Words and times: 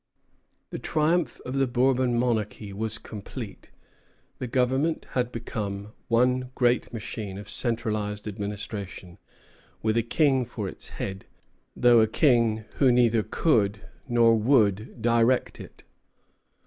The 0.71 0.79
triumph 0.79 1.39
of 1.45 1.57
the 1.57 1.67
Bourbon 1.67 2.17
monarchy 2.17 2.73
was 2.73 2.97
complete. 2.97 3.69
The 4.39 4.47
government 4.47 5.05
had 5.11 5.31
become 5.31 5.93
one 6.07 6.49
great 6.55 6.91
machine 6.91 7.37
of 7.37 7.47
centralized 7.47 8.27
administration, 8.27 9.19
with 9.83 9.95
a 9.95 10.01
king 10.01 10.43
for 10.43 10.67
its 10.67 10.89
head; 10.97 11.27
though 11.75 11.99
a 12.01 12.07
king 12.07 12.65
who 12.77 12.91
neither 12.91 13.21
could 13.21 13.81
nor 14.09 14.35
would 14.35 14.99
direct 15.03 15.59
it. 15.59 15.83